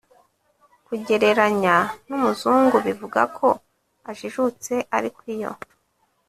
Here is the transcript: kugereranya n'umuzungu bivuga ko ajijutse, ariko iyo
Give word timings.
kugereranya 0.87 1.75
n'umuzungu 2.07 2.75
bivuga 2.85 3.21
ko 3.37 3.47
ajijutse, 4.09 4.73
ariko 4.97 5.19
iyo 5.35 5.51